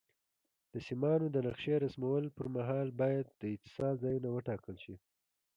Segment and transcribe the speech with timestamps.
[0.71, 4.95] د سیمانو د نقشې رسمولو پر مهال باید د اتصال ځایونه وټاکل شي.